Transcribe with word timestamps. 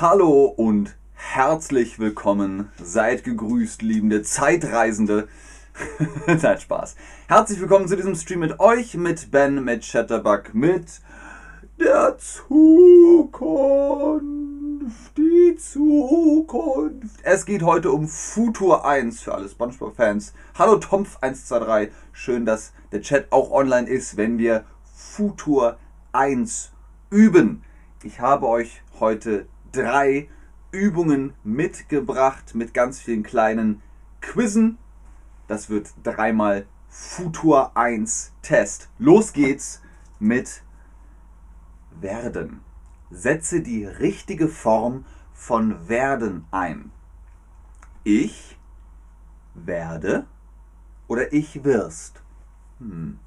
Hallo 0.00 0.46
und 0.46 0.96
herzlich 1.12 1.98
willkommen. 1.98 2.72
Seid 2.82 3.22
gegrüßt, 3.22 3.82
liebende 3.82 4.22
Zeitreisende. 4.22 5.28
Nein, 6.26 6.58
Spaß. 6.58 6.96
Herzlich 7.28 7.60
willkommen 7.60 7.86
zu 7.86 7.96
diesem 7.96 8.14
Stream 8.14 8.40
mit 8.40 8.60
euch, 8.60 8.94
mit 8.94 9.30
Ben, 9.30 9.62
mit 9.62 9.82
Chatterbug, 9.82 10.54
mit 10.54 11.02
der 11.78 12.16
Zukunft. 12.16 14.24
Die 15.18 15.54
Zukunft. 15.56 17.20
Es 17.22 17.44
geht 17.44 17.62
heute 17.62 17.90
um 17.90 18.08
Futur 18.08 18.86
1 18.86 19.20
für 19.20 19.34
alle 19.34 19.50
Spongebob-Fans. 19.50 20.32
Hallo 20.58 20.78
Tomf123. 20.78 21.90
Schön, 22.12 22.46
dass 22.46 22.72
der 22.90 23.02
Chat 23.02 23.30
auch 23.30 23.50
online 23.50 23.86
ist, 23.86 24.16
wenn 24.16 24.38
wir 24.38 24.64
Futur 24.94 25.76
1 26.12 26.72
üben. 27.10 27.64
Ich 28.02 28.20
habe 28.20 28.48
euch 28.48 28.82
heute 28.98 29.46
drei 29.72 30.28
Übungen 30.72 31.34
mitgebracht 31.42 32.54
mit 32.54 32.74
ganz 32.74 33.00
vielen 33.00 33.22
kleinen 33.22 33.82
Quizzen. 34.20 34.78
Das 35.46 35.68
wird 35.68 35.92
dreimal 36.02 36.66
Futur 36.88 37.76
1 37.76 38.32
Test. 38.42 38.88
Los 38.98 39.32
geht's 39.32 39.82
mit 40.18 40.62
werden. 42.00 42.60
Setze 43.10 43.60
die 43.60 43.84
richtige 43.84 44.48
Form 44.48 45.04
von 45.32 45.88
werden 45.88 46.44
ein. 46.50 46.92
Ich 48.04 48.58
werde 49.54 50.26
oder 51.08 51.32
ich 51.32 51.64
wirst. 51.64 52.22
Hm. 52.78 53.18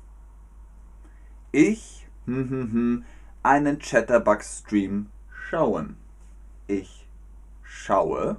Ich 1.51 2.07
hm, 2.25 2.49
hm, 2.49 2.71
hm, 2.71 3.05
einen 3.43 3.79
Chatterbug-Stream 3.79 5.07
schauen. 5.49 5.97
Ich 6.73 7.05
schaue 7.61 8.37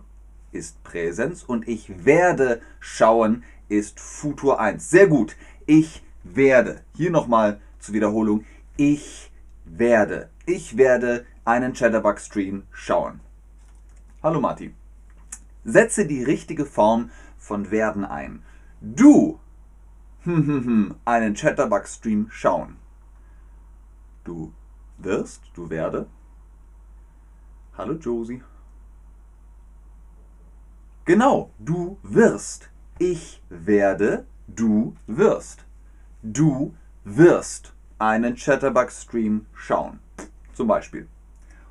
ist 0.50 0.82
Präsens 0.82 1.44
und 1.44 1.68
ich 1.68 2.04
werde 2.04 2.60
schauen 2.80 3.44
ist 3.68 4.00
Futur 4.00 4.58
1. 4.58 4.90
Sehr 4.90 5.06
gut. 5.06 5.36
Ich 5.66 6.02
werde. 6.24 6.82
Hier 6.96 7.12
nochmal 7.12 7.60
zur 7.78 7.94
Wiederholung. 7.94 8.44
Ich 8.76 9.30
werde. 9.64 10.30
Ich 10.46 10.76
werde 10.76 11.26
einen 11.44 11.74
Chatterbug-Stream 11.74 12.64
schauen. 12.72 13.20
Hallo 14.20 14.40
Martin. 14.40 14.74
Setze 15.64 16.04
die 16.04 16.24
richtige 16.24 16.66
Form 16.66 17.12
von 17.38 17.70
werden 17.70 18.04
ein. 18.04 18.42
Du 18.80 19.38
einen 20.24 21.34
Chatterbug-Stream 21.34 22.30
schauen. 22.30 22.78
Du 24.24 24.52
wirst, 24.98 25.42
du 25.54 25.70
werde. 25.70 26.08
Hallo 27.76 27.94
Josie. 27.94 28.40
Genau, 31.04 31.50
du 31.58 31.98
wirst. 32.04 32.70
Ich 32.98 33.42
werde, 33.48 34.26
du 34.46 34.94
wirst. 35.08 35.64
Du 36.22 36.74
wirst 37.02 37.74
einen 37.98 38.36
Chatterbug-Stream 38.36 39.46
schauen. 39.54 39.98
Zum 40.52 40.68
Beispiel. 40.68 41.08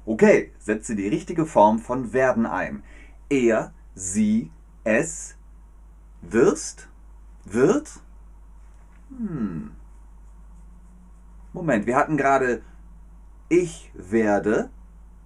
Okay, 0.05 0.51
setze 0.59 0.95
die 0.95 1.07
richtige 1.07 1.45
Form 1.45 1.79
von 1.79 2.11
werden 2.11 2.45
ein. 2.45 2.83
Er, 3.29 3.73
sie, 3.95 4.51
es, 4.83 5.37
wirst, 6.21 6.89
wird. 7.45 7.89
Hm. 9.07 9.71
Moment, 11.53 11.85
wir 11.85 11.95
hatten 11.95 12.17
gerade 12.17 12.61
ich 13.47 13.91
werde, 13.93 14.69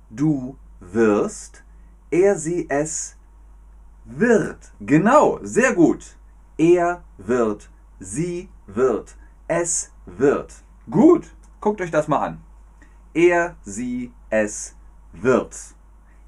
du 0.10 0.58
wirst, 0.94 1.64
er, 2.10 2.38
sie, 2.38 2.68
es 2.70 3.18
wird. 4.06 4.72
Genau, 4.80 5.40
sehr 5.42 5.74
gut. 5.74 6.18
Er 6.58 7.04
wird, 7.18 7.70
sie 8.00 8.50
wird, 8.66 9.16
es 9.48 9.92
wird. 10.06 10.64
Gut, 10.90 11.36
guckt 11.60 11.82
euch 11.82 11.92
das 11.92 12.08
mal 12.08 12.26
an. 12.26 12.42
Er, 13.14 13.56
sie, 13.64 14.12
es 14.30 14.76
wird. 15.12 15.76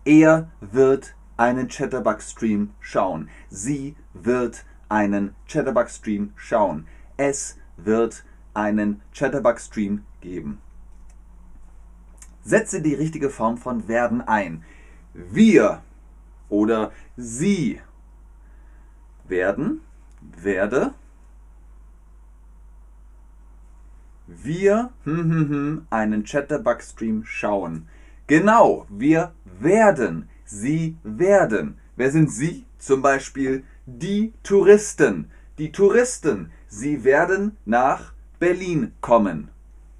Er 0.05 0.49
wird 0.59 1.15
einen 1.37 1.67
Chatterbug-Stream 1.67 2.73
schauen. 2.79 3.29
Sie 3.49 3.95
wird 4.13 4.65
einen 4.89 5.35
Chatterbug-Stream 5.47 6.33
schauen. 6.35 6.87
Es 7.15 7.57
wird 7.77 8.25
einen 8.53 9.01
Chatterbug-Stream 9.13 10.03
geben. 10.21 10.59
Setze 12.43 12.81
die 12.81 12.93
richtige 12.93 13.29
Form 13.29 13.57
von 13.57 13.87
werden 13.87 14.21
ein. 14.21 14.63
Wir 15.13 15.81
oder 16.49 16.91
sie 17.17 17.79
werden, 19.27 19.81
werde, 20.21 20.93
wir 24.27 24.91
hm, 25.05 25.31
hm, 25.31 25.49
hm, 25.49 25.87
einen 25.89 26.23
Chatterbug-Stream 26.23 27.23
schauen. 27.25 27.87
Genau, 28.27 28.85
wir 28.89 29.33
werden, 29.59 30.29
sie 30.45 30.97
werden. 31.03 31.79
Wer 31.95 32.11
sind 32.11 32.31
sie? 32.31 32.65
Zum 32.77 33.01
Beispiel 33.01 33.63
die 33.85 34.33
Touristen. 34.43 35.31
Die 35.57 35.71
Touristen, 35.71 36.51
sie 36.67 37.03
werden 37.03 37.57
nach 37.65 38.13
Berlin 38.39 38.93
kommen. 39.01 39.49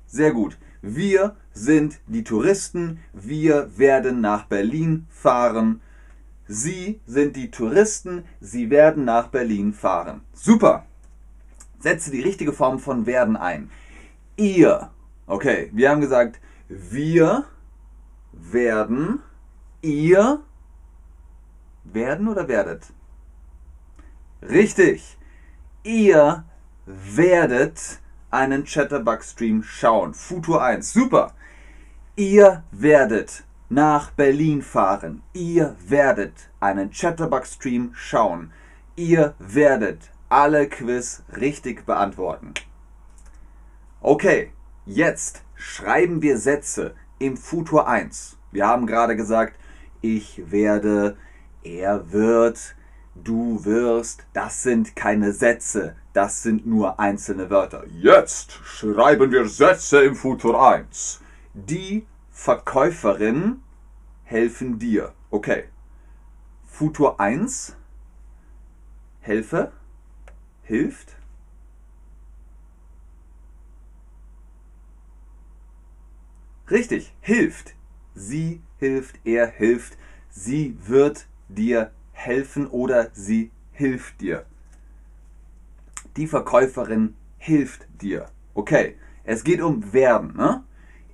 Sehr 0.06 0.32
gut. 0.32 0.58
Wir 0.82 1.36
sind 1.60 2.00
die 2.08 2.24
Touristen. 2.24 3.00
Wir 3.14 3.78
werden 3.78 4.22
nach 4.22 4.46
Berlin 4.46 5.08
fahren. 5.10 5.82
Sie 6.48 7.02
sind 7.06 7.36
die 7.36 7.52
Touristen. 7.52 8.24
Sie 8.40 8.70
werden 8.70 9.06
nach 9.06 9.28
Berlin 9.28 9.74
fahren. 9.74 10.22
Super. 10.34 10.86
Setze 11.80 12.12
die 12.12 12.22
richtige 12.22 12.54
Form 12.54 12.80
von 12.80 13.06
werden 13.06 13.38
ein. 13.38 13.70
Ihr. 14.38 14.90
Okay, 15.28 15.70
wir 15.74 15.90
haben 15.90 16.02
gesagt, 16.02 16.40
wir 16.70 17.46
werden, 18.32 19.20
ihr 19.82 20.42
werden 21.84 22.28
oder 22.28 22.48
werdet? 22.48 22.88
Richtig. 24.42 25.18
Ihr 25.84 26.46
werdet 26.86 28.00
einen 28.32 28.64
Chatterbug-Stream 28.64 29.64
schauen. 29.64 30.14
Futur 30.14 30.64
1. 30.64 30.94
Super. 30.94 31.34
Ihr 32.20 32.66
werdet 32.72 33.46
nach 33.70 34.12
Berlin 34.12 34.62
fahren. 34.62 35.22
Ihr 35.32 35.78
werdet 35.88 36.50
einen 36.60 36.92
Chatterbug-Stream 36.92 37.92
schauen. 37.94 38.52
Ihr 38.98 39.36
werdet 39.40 40.12
alle 40.28 40.68
Quiz 40.68 41.24
richtig 41.38 41.86
beantworten. 41.86 42.56
Okay, 44.02 44.52
jetzt 44.86 45.44
schreiben 45.56 46.22
wir 46.22 46.38
Sätze 46.38 46.94
im 47.20 47.38
Futur 47.38 47.88
1. 47.88 48.36
Wir 48.52 48.68
haben 48.68 48.86
gerade 48.86 49.16
gesagt, 49.16 49.54
ich 50.02 50.52
werde, 50.52 51.16
er 51.64 52.12
wird, 52.12 52.76
du 53.16 53.64
wirst. 53.64 54.26
Das 54.34 54.62
sind 54.62 54.94
keine 54.94 55.32
Sätze, 55.32 55.96
das 56.12 56.44
sind 56.44 56.68
nur 56.68 57.00
einzelne 57.00 57.50
Wörter. 57.50 57.86
Jetzt 57.88 58.60
schreiben 58.66 59.32
wir 59.32 59.48
Sätze 59.48 60.02
im 60.02 60.18
Futur 60.18 60.62
1. 60.62 61.22
Die 61.54 62.06
Verkäuferin 62.30 63.62
helfen 64.24 64.78
dir. 64.80 65.14
Okay. 65.32 65.66
Futur 66.66 67.20
1. 67.20 67.76
Helfe. 69.22 69.72
Hilft. 70.64 71.16
Richtig, 76.70 77.14
hilft. 77.22 77.74
Sie 78.14 78.62
hilft, 78.78 79.20
er 79.26 79.48
hilft. 79.48 79.98
Sie 80.30 80.78
wird 80.86 81.28
dir 81.48 81.92
helfen 82.12 82.68
oder 82.68 83.10
sie 83.14 83.50
hilft 83.72 84.22
dir. 84.22 84.46
Die 86.16 86.28
Verkäuferin 86.28 87.16
hilft 87.38 87.88
dir. 88.02 88.30
Okay, 88.54 88.98
es 89.24 89.44
geht 89.44 89.62
um 89.62 89.94
werden. 89.94 90.36
Ne? 90.36 90.64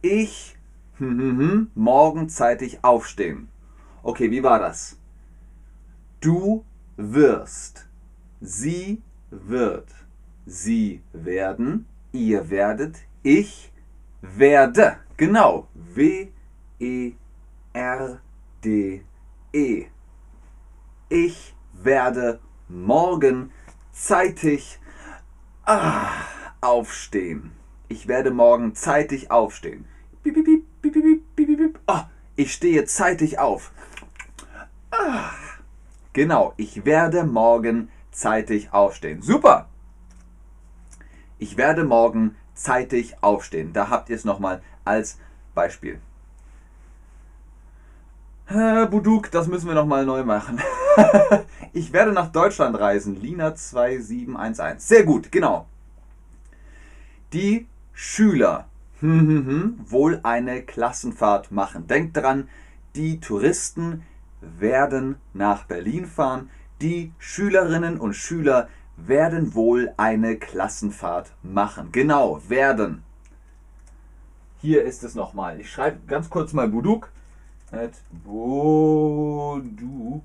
Ich 0.07 0.55
hm, 0.99 1.17
hm, 1.19 1.39
hm, 1.39 1.71
morgen 1.73 2.29
zeitig 2.29 2.83
aufstehen. 2.83 3.47
Okay, 4.03 4.29
wie 4.29 4.43
war 4.43 4.59
das? 4.59 4.99
Du 6.21 6.63
wirst. 6.95 7.87
Sie 8.39 9.01
wird. 9.31 9.87
Sie 10.45 11.01
werden. 11.11 11.87
Ihr 12.11 12.51
werdet. 12.51 12.99
Ich 13.23 13.71
werde. 14.21 14.97
Genau. 15.17 15.69
W-E-R-D-E. 15.73 17.17
-E. 19.53 19.87
Ich 21.09 21.55
werde 21.73 22.39
morgen 22.67 23.49
zeitig 23.91 24.79
ah, 25.65 26.11
aufstehen. 26.61 27.53
Ich 27.87 28.07
werde 28.07 28.29
morgen 28.29 28.75
zeitig 28.75 29.31
aufstehen. 29.31 29.85
Piep, 30.25 30.43
piep, 30.81 31.21
piep, 31.35 31.79
oh, 31.85 32.01
ich 32.35 32.51
stehe 32.51 32.83
zeitig 32.85 33.37
auf. 33.37 33.71
Ah, 34.89 35.29
genau, 36.13 36.55
ich 36.57 36.83
werde 36.83 37.25
morgen 37.25 37.89
zeitig 38.09 38.73
aufstehen. 38.73 39.21
Super! 39.21 39.69
Ich 41.37 41.57
werde 41.57 41.83
morgen 41.83 42.35
zeitig 42.55 43.21
aufstehen. 43.21 43.71
Da 43.71 43.89
habt 43.89 44.09
ihr 44.09 44.15
es 44.15 44.25
nochmal 44.25 44.63
als 44.83 45.19
Beispiel. 45.53 46.01
Äh, 48.47 48.87
Buduk, 48.87 49.29
das 49.29 49.45
müssen 49.45 49.67
wir 49.67 49.75
nochmal 49.75 50.07
neu 50.07 50.23
machen. 50.23 50.59
ich 51.73 51.93
werde 51.93 52.13
nach 52.13 52.31
Deutschland 52.31 52.79
reisen. 52.79 53.21
Lina 53.21 53.53
2711. 53.53 54.81
Sehr 54.81 55.03
gut, 55.03 55.31
genau. 55.31 55.67
Die 57.31 57.67
Schüler 57.93 58.67
hm, 58.99 59.19
hm, 59.19 59.47
hm, 59.47 59.79
wohl 59.87 60.19
eine 60.23 60.61
Klassenfahrt 60.61 61.51
machen. 61.51 61.87
Denkt 61.87 62.17
dran, 62.17 62.49
die 62.95 63.19
Touristen 63.19 64.03
werden 64.41 65.17
nach 65.33 65.65
Berlin 65.65 66.05
fahren. 66.05 66.49
Die 66.81 67.13
Schülerinnen 67.19 67.99
und 67.99 68.13
Schüler 68.13 68.69
werden 68.97 69.53
wohl 69.53 69.93
eine 69.97 70.37
Klassenfahrt 70.37 71.33
machen. 71.43 71.89
Genau, 71.91 72.41
werden. 72.47 73.03
Hier 74.61 74.83
ist 74.83 75.03
es 75.03 75.15
nochmal. 75.15 75.59
Ich 75.59 75.69
schreibe 75.69 75.99
ganz 76.07 76.29
kurz 76.29 76.53
mal 76.53 76.69
Buduk. 76.69 77.11
Buduk. 78.23 80.23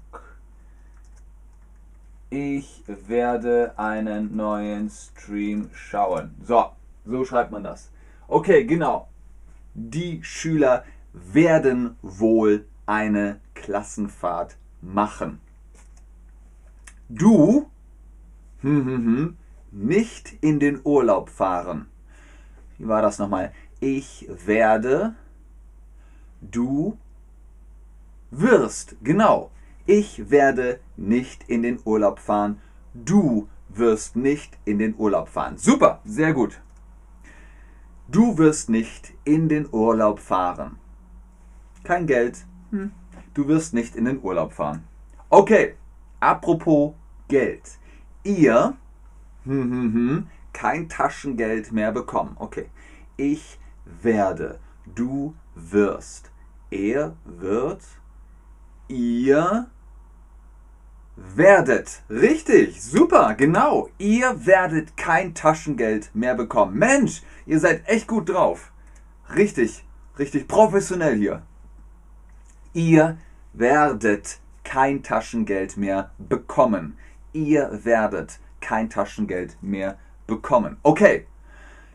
Ich 2.30 2.84
werde 2.86 3.74
einen 3.76 4.36
neuen 4.36 4.88
Stream 4.88 5.70
schauen. 5.72 6.36
So, 6.44 6.70
so 7.04 7.24
schreibt 7.24 7.50
man 7.50 7.64
das. 7.64 7.90
Okay, 8.30 8.64
genau. 8.64 9.08
Die 9.74 10.22
Schüler 10.22 10.84
werden 11.12 11.96
wohl 12.00 12.64
eine 12.86 13.40
Klassenfahrt 13.54 14.56
machen. 14.80 15.40
Du 17.08 17.68
hm, 18.60 18.84
hm, 18.86 19.04
hm, 19.04 19.36
nicht 19.72 20.38
in 20.42 20.60
den 20.60 20.80
Urlaub 20.84 21.28
fahren. 21.28 21.88
Wie 22.78 22.86
war 22.86 23.02
das 23.02 23.18
nochmal? 23.18 23.52
Ich 23.80 24.28
werde, 24.46 25.16
du 26.40 26.96
wirst, 28.30 28.94
genau. 29.02 29.50
Ich 29.86 30.30
werde 30.30 30.78
nicht 30.96 31.48
in 31.48 31.64
den 31.64 31.80
Urlaub 31.84 32.20
fahren. 32.20 32.60
Du 32.94 33.48
wirst 33.68 34.14
nicht 34.14 34.56
in 34.64 34.78
den 34.78 34.94
Urlaub 34.96 35.28
fahren. 35.28 35.58
Super, 35.58 36.00
sehr 36.04 36.32
gut. 36.32 36.60
Du 38.10 38.38
wirst 38.38 38.68
nicht 38.68 39.14
in 39.24 39.48
den 39.48 39.68
Urlaub 39.70 40.18
fahren. 40.18 40.78
Kein 41.84 42.08
Geld. 42.08 42.44
Hm. 42.70 42.90
Du 43.34 43.46
wirst 43.46 43.72
nicht 43.72 43.94
in 43.94 44.04
den 44.04 44.20
Urlaub 44.20 44.52
fahren. 44.52 44.82
Okay, 45.28 45.76
apropos 46.18 46.94
Geld. 47.28 47.78
Ihr 48.24 48.76
hm, 49.44 49.62
hm, 49.62 49.94
hm, 49.94 50.26
kein 50.52 50.88
Taschengeld 50.88 51.70
mehr 51.70 51.92
bekommen. 51.92 52.36
Okay. 52.38 52.68
Ich 53.16 53.60
werde. 53.84 54.58
Du 54.92 55.34
wirst. 55.54 56.32
Er 56.70 57.16
wird. 57.24 57.84
Ihr 58.88 59.70
werdet. 61.16 62.02
Richtig, 62.08 62.82
super, 62.82 63.34
genau. 63.34 63.88
Ihr 63.98 64.46
werdet 64.46 64.96
kein 64.96 65.34
Taschengeld 65.34 66.10
mehr 66.14 66.34
bekommen. 66.34 66.78
Mensch, 66.78 67.22
ihr 67.46 67.60
seid 67.60 67.88
echt 67.88 68.06
gut 68.06 68.28
drauf. 68.28 68.72
Richtig, 69.34 69.84
richtig 70.18 70.48
professionell 70.48 71.16
hier. 71.16 71.42
Ihr 72.72 73.18
werdet 73.52 74.38
kein 74.64 75.02
Taschengeld 75.02 75.76
mehr 75.76 76.10
bekommen. 76.18 76.96
Ihr 77.32 77.80
werdet 77.84 78.38
kein 78.60 78.90
Taschengeld 78.90 79.56
mehr 79.62 79.98
bekommen. 80.26 80.76
Okay, 80.82 81.26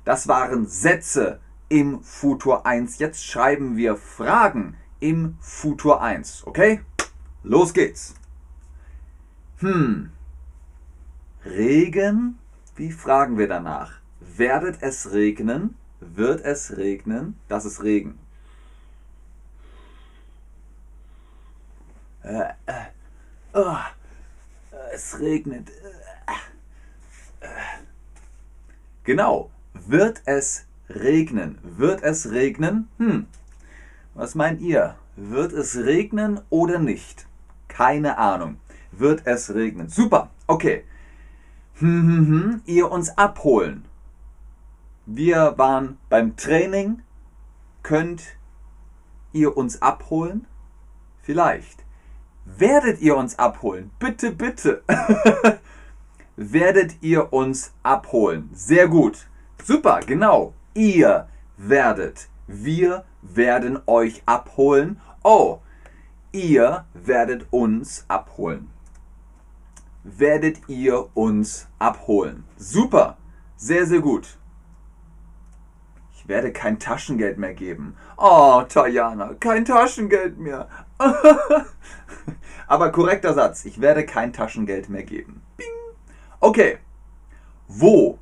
das 0.04 0.28
waren 0.28 0.68
Sätze 0.68 1.40
im 1.70 2.04
Futur 2.04 2.66
1. 2.66 3.00
Jetzt 3.00 3.26
schreiben 3.26 3.78
wir 3.78 3.96
Fragen 3.96 4.78
im 5.00 5.38
Futur 5.40 6.02
1. 6.02 6.44
Okay? 6.46 6.82
Los 7.44 7.74
geht's. 7.74 8.16
Hm. 9.60 10.12
Regen? 11.46 12.40
Wie 12.76 12.92
fragen 12.92 13.38
wir 13.38 13.48
danach? 13.48 14.00
Werdet 14.20 14.82
es 14.82 15.14
regnen? 15.14 15.76
Wird 16.02 16.44
es 16.44 16.76
regnen? 16.76 17.40
Das 17.48 17.64
ist 17.64 17.82
Regen. 17.82 18.20
Äh, 22.24 22.50
äh, 22.66 22.86
oh, 23.54 23.78
es 24.94 25.20
regnet. 25.20 25.70
Äh, 27.40 27.48
genau. 29.06 29.52
Wird 29.74 30.22
es 30.26 30.66
regnen? 30.90 31.60
Wird 31.64 32.04
es 32.04 32.30
regnen? 32.32 32.90
Hm. 32.98 33.28
Was 34.16 34.36
meint 34.36 34.60
ihr? 34.60 34.98
Wird 35.16 35.54
es 35.54 35.78
regnen 35.78 36.42
oder 36.50 36.80
nicht? 36.80 37.26
Keine 37.70 38.18
Ahnung 38.18 38.58
wird 39.00 39.26
es 39.26 39.54
regnen. 39.54 39.90
Super, 39.90 40.30
okay. 40.48 40.84
Hm, 41.80 42.08
hm, 42.08 42.28
hm, 42.28 42.62
ihr 42.66 42.90
uns 42.90 43.18
abholen. 43.18 43.86
Wir 45.06 45.56
waren 45.58 45.98
beim 46.10 46.38
Training. 46.38 47.02
Könnt 47.84 48.24
ihr 49.34 49.58
uns 49.58 49.82
abholen? 49.82 50.48
Vielleicht. 51.22 51.84
Werdet 52.46 53.02
ihr 53.02 53.18
uns 53.18 53.38
abholen? 53.38 53.92
Bitte, 54.00 54.32
bitte. 54.32 54.84
werdet 56.38 56.96
ihr 57.02 57.34
uns 57.34 57.74
abholen? 57.84 58.50
Sehr 58.54 58.88
gut. 58.88 59.28
Super, 59.64 60.00
genau. 60.00 60.54
Ihr 60.74 61.28
werdet. 61.58 62.30
Wir 62.48 63.04
werden 63.22 63.80
euch 63.86 64.24
abholen. 64.26 65.02
Oh, 65.24 65.60
ihr 66.32 66.86
werdet 66.94 67.48
uns 67.52 68.06
abholen 68.08 68.70
werdet 70.06 70.70
ihr 70.70 71.10
uns 71.16 71.68
abholen. 71.80 72.46
Super, 72.58 73.18
sehr, 73.58 73.86
sehr 73.86 74.00
gut. 74.00 74.38
Ich 76.16 76.28
werde 76.28 76.54
kein 76.54 76.80
Taschengeld 76.80 77.38
mehr 77.38 77.54
geben. 77.54 77.98
Oh, 78.18 78.64
Tajana, 78.70 79.34
kein 79.40 79.66
Taschengeld 79.66 80.38
mehr. 80.38 80.70
Aber 82.68 82.92
korrekter 82.92 83.34
Satz. 83.34 83.66
Ich 83.66 83.82
werde 83.82 84.06
kein 84.06 84.32
Taschengeld 84.32 84.90
mehr 84.90 85.04
geben. 85.04 85.42
Bing. 85.58 85.68
Okay. 86.40 86.78
Wo? 87.68 88.20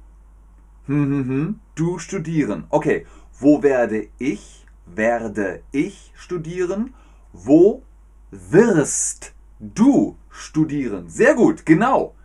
Hm, 0.86 1.05
hm, 1.05 1.27
hm. 1.27 1.60
Du 1.75 2.00
studieren. 2.00 2.65
Okay. 2.69 3.05
Wo 3.39 3.63
werde 3.63 4.08
ich? 4.19 4.65
Werde 4.86 5.63
ich 5.72 6.12
studieren? 6.15 6.93
Wo 7.31 7.84
wirst 8.31 9.33
du 9.75 10.17
studieren. 10.29 11.10
Sehr 11.10 11.36
gut, 11.36 11.65
genau. 11.65 12.15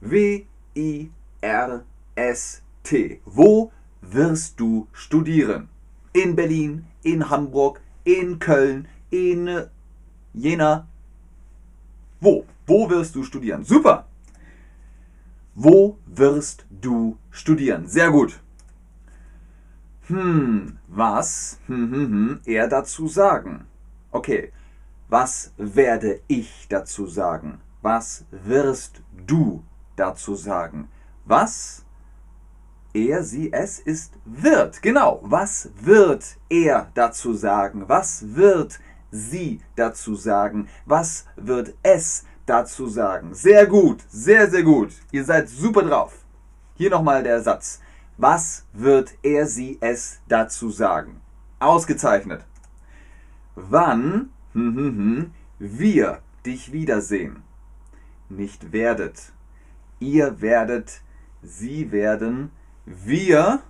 W-I-R-S-T. 0.00 1.10
Wo 3.24 3.72
wirst 4.00 4.58
du 4.58 4.88
studieren? 4.92 5.68
In 6.12 6.34
Berlin, 6.34 6.84
in 7.02 7.30
Hamburg, 7.30 7.80
in 8.04 8.38
Köln, 8.38 8.88
in 9.10 9.66
Jena. 10.34 10.86
Wo? 12.20 12.44
Wo 12.66 12.90
wirst 12.90 13.14
du 13.14 13.22
studieren? 13.22 13.64
Super. 13.64 14.06
Wo 15.54 15.98
wirst 16.06 16.66
du 16.70 17.18
studieren? 17.30 17.86
Sehr 17.86 18.10
gut. 18.10 18.40
Hm, 20.08 20.78
was 20.88 21.58
hm, 21.66 21.90
hm, 21.90 22.08
hm, 22.10 22.40
er 22.44 22.68
dazu 22.68 23.08
sagen? 23.08 23.66
Okay, 24.10 24.52
was 25.12 25.52
werde 25.58 26.22
ich 26.26 26.66
dazu 26.70 27.06
sagen? 27.06 27.60
Was 27.82 28.24
wirst 28.30 29.02
du 29.26 29.62
dazu 29.94 30.34
sagen? 30.34 30.88
Was 31.26 31.84
er, 32.94 33.22
sie, 33.22 33.52
es 33.52 33.78
ist 33.78 34.14
wird. 34.24 34.80
Genau. 34.80 35.20
Was 35.22 35.68
wird 35.78 36.38
er 36.48 36.90
dazu 36.94 37.34
sagen? 37.34 37.84
Was 37.88 38.34
wird 38.34 38.80
sie 39.10 39.60
dazu 39.76 40.14
sagen? 40.14 40.68
Was 40.86 41.26
wird 41.36 41.74
es 41.82 42.24
dazu 42.46 42.88
sagen? 42.88 43.34
Sehr 43.34 43.66
gut, 43.66 44.02
sehr, 44.08 44.50
sehr 44.50 44.62
gut. 44.62 44.94
Ihr 45.10 45.26
seid 45.26 45.46
super 45.50 45.82
drauf. 45.82 46.24
Hier 46.74 46.88
nochmal 46.88 47.22
der 47.22 47.42
Satz. 47.42 47.82
Was 48.16 48.64
wird 48.72 49.12
er, 49.22 49.46
sie, 49.46 49.76
es 49.82 50.20
dazu 50.26 50.70
sagen? 50.70 51.20
Ausgezeichnet. 51.58 52.46
Wann 53.54 54.30
hm, 54.52 54.76
hm, 54.76 54.96
hm, 54.96 55.30
wir 55.58 56.20
dich 56.44 56.72
wiedersehen. 56.72 57.42
Nicht 58.28 58.72
werdet. 58.72 59.32
Ihr 60.00 60.40
werdet, 60.40 61.02
sie 61.42 61.92
werden, 61.92 62.50
wir, 62.86 63.60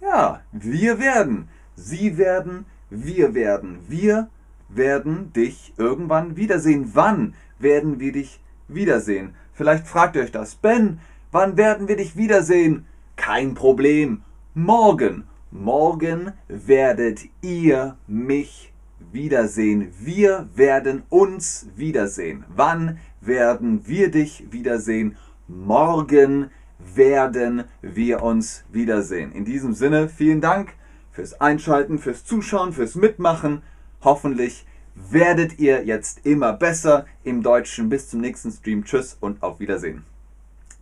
ja, 0.00 0.42
wir 0.52 0.98
werden. 0.98 1.48
Sie 1.74 2.18
werden, 2.18 2.66
wir 2.90 3.34
werden. 3.34 3.78
Wir 3.88 4.28
werden 4.68 5.32
dich 5.32 5.74
irgendwann 5.76 6.36
wiedersehen. 6.36 6.90
Wann 6.94 7.34
werden 7.58 8.00
wir 8.00 8.12
dich 8.12 8.40
wiedersehen? 8.68 9.34
Vielleicht 9.52 9.86
fragt 9.86 10.16
ihr 10.16 10.22
euch 10.22 10.32
das. 10.32 10.54
Ben, 10.56 11.00
wann 11.32 11.56
werden 11.56 11.88
wir 11.88 11.96
dich 11.96 12.16
wiedersehen? 12.16 12.86
Kein 13.16 13.54
Problem. 13.54 14.22
Morgen. 14.54 15.24
Morgen 15.50 16.32
werdet 16.48 17.20
ihr 17.40 17.96
mich 18.06 18.72
wiedersehen. 19.12 19.92
Wir 19.98 20.48
werden 20.54 21.02
uns 21.08 21.68
wiedersehen. 21.76 22.44
Wann 22.48 22.98
werden 23.20 23.86
wir 23.86 24.10
dich 24.10 24.44
wiedersehen? 24.50 25.16
Morgen 25.48 26.50
werden 26.94 27.64
wir 27.82 28.22
uns 28.22 28.64
wiedersehen. 28.70 29.32
In 29.32 29.44
diesem 29.44 29.74
Sinne, 29.74 30.08
vielen 30.08 30.40
Dank 30.40 30.74
fürs 31.12 31.40
Einschalten, 31.40 31.98
fürs 31.98 32.24
Zuschauen, 32.24 32.72
fürs 32.72 32.94
Mitmachen. 32.94 33.62
Hoffentlich 34.02 34.66
werdet 34.94 35.58
ihr 35.58 35.84
jetzt 35.84 36.26
immer 36.26 36.52
besser 36.52 37.06
im 37.24 37.42
Deutschen. 37.42 37.88
Bis 37.88 38.10
zum 38.10 38.20
nächsten 38.20 38.50
Stream. 38.50 38.84
Tschüss 38.84 39.16
und 39.20 39.42
auf 39.42 39.60
Wiedersehen. 39.60 40.04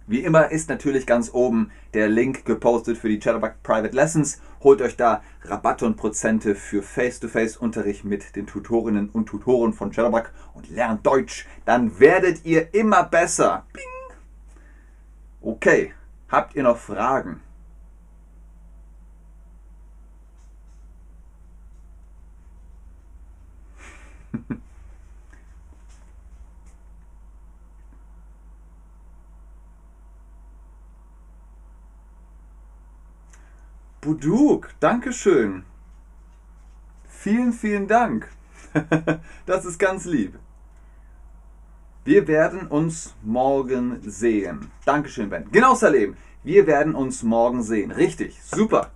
Wie 0.07 0.23
immer 0.23 0.51
ist 0.51 0.69
natürlich 0.69 1.07
ganz 1.07 1.33
oben 1.33 1.71
der 1.95 2.09
Link 2.09 2.45
gepostet 2.45 2.99
für 2.99 3.09
die 3.09 3.19
Chatterbug 3.19 3.63
Private 3.63 3.97
Lessons. 3.97 4.39
Holt 4.63 4.83
euch 4.83 4.99
da 4.99 5.23
Rabatte 5.45 5.87
und 5.87 5.97
Prozente 5.97 6.55
für 6.55 6.83
Face-to-Face-Unterricht 6.83 8.05
mit 8.05 8.37
den 8.37 8.47
Tutorinnen 8.47 9.09
und 9.09 9.25
Tutoren 9.27 9.73
von 9.73 9.93
Chatterbug 9.93 10.31
und 10.53 10.69
lernt 10.69 11.07
Deutsch. 11.07 11.47
Dann 11.65 11.99
werdet 12.01 12.45
ihr 12.45 12.75
immer 12.75 13.05
besser. 13.05 13.65
Bing. 13.73 13.85
Okay, 15.41 15.95
habt 16.29 16.55
ihr 16.55 16.65
noch 16.65 16.77
Fragen? 16.77 17.41
Buduk, 34.05 34.69
Dankeschön. 34.81 35.65
Vielen, 37.09 37.55
vielen 37.55 37.89
Dank. 37.89 38.29
das 39.47 39.65
ist 39.65 39.79
ganz 39.79 40.05
lieb. 40.05 40.39
Wir 42.05 42.29
werden 42.29 42.67
uns 42.67 43.15
morgen 43.23 44.03
sehen. 44.03 44.71
Dankeschön, 44.85 45.31
Ben. 45.31 45.51
Genau, 45.51 45.75
Salim. 45.75 46.19
Wir 46.43 46.67
werden 46.67 46.95
uns 46.95 47.23
morgen 47.23 47.63
sehen. 47.63 47.93
Richtig. 47.93 48.43
Super. 48.43 48.91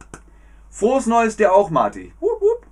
Frohes 0.69 1.07
Neues 1.07 1.39
dir 1.39 1.55
auch, 1.55 1.71
Marti. 1.71 2.13
Wupp, 2.21 2.43
wupp. 2.43 2.67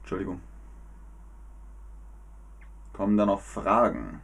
Entschuldigung. 0.00 0.40
Kommen 2.96 3.16
da 3.18 3.24
noch 3.36 3.42
Fragen? 3.42 4.20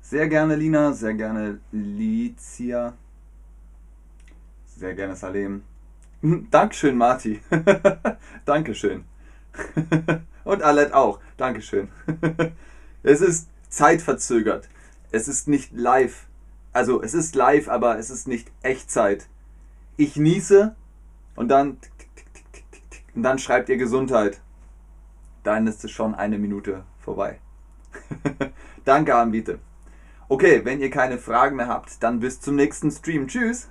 Sehr 0.00 0.28
gerne 0.28 0.54
Lina, 0.56 0.92
sehr 0.92 1.14
gerne 1.14 1.60
Licia. 1.72 2.94
Sehr 4.66 4.94
gerne 4.94 5.16
Salem. 5.16 5.64
Dankeschön, 6.50 6.96
Marti. 6.96 7.40
Dankeschön. 8.44 9.04
Und 10.44 10.62
Alet 10.62 10.92
auch. 10.92 11.20
Dankeschön. 11.36 11.88
Es 13.02 13.20
ist 13.20 13.48
zeitverzögert. 13.68 14.68
Es 15.10 15.28
ist 15.28 15.48
nicht 15.48 15.72
live. 15.72 16.26
Also 16.72 17.02
es 17.02 17.12
ist 17.12 17.34
live, 17.34 17.68
aber 17.68 17.98
es 17.98 18.08
ist 18.08 18.28
nicht 18.28 18.50
Echtzeit. 18.62 19.28
Ich 19.98 20.16
niese 20.16 20.76
und 21.34 21.48
dann 21.48 21.76
und 23.14 23.24
dann 23.24 23.40
schreibt 23.40 23.68
ihr 23.68 23.76
Gesundheit. 23.76 24.40
Dann 25.42 25.66
ist 25.66 25.84
es 25.84 25.90
schon 25.90 26.14
eine 26.14 26.38
Minute 26.38 26.84
vorbei. 27.00 27.40
Danke, 28.84 29.16
Anbieter. 29.16 29.56
Okay, 30.28 30.64
wenn 30.64 30.80
ihr 30.80 30.90
keine 30.90 31.18
Fragen 31.18 31.56
mehr 31.56 31.66
habt, 31.66 32.00
dann 32.02 32.20
bis 32.20 32.40
zum 32.40 32.54
nächsten 32.54 32.92
Stream. 32.92 33.26
Tschüss! 33.26 33.68